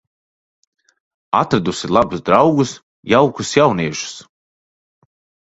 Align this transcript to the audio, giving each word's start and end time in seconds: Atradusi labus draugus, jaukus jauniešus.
Atradusi 1.39 1.91
labus 1.93 2.23
draugus, 2.31 2.73
jaukus 3.13 3.53
jauniešus. 3.59 4.15